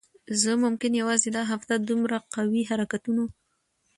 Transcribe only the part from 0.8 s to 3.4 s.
یوازی دا هفته دومره قوي حرکتونو